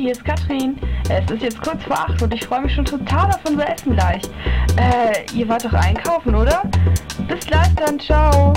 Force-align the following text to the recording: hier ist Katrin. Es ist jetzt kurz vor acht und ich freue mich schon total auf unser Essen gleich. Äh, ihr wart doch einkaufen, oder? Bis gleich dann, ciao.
hier 0.00 0.12
ist 0.12 0.24
Katrin. 0.24 0.76
Es 1.10 1.30
ist 1.30 1.42
jetzt 1.42 1.60
kurz 1.62 1.82
vor 1.84 1.98
acht 1.98 2.22
und 2.22 2.32
ich 2.32 2.44
freue 2.44 2.62
mich 2.62 2.74
schon 2.74 2.84
total 2.84 3.28
auf 3.28 3.40
unser 3.44 3.68
Essen 3.68 3.94
gleich. 3.94 4.22
Äh, 4.76 5.36
ihr 5.36 5.48
wart 5.48 5.64
doch 5.64 5.72
einkaufen, 5.74 6.34
oder? 6.34 6.62
Bis 7.28 7.46
gleich 7.46 7.74
dann, 7.74 8.00
ciao. 8.00 8.54